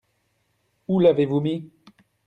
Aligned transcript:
Où 0.87 0.99
l'avez-vous 0.99 1.41
mis? 1.41 1.71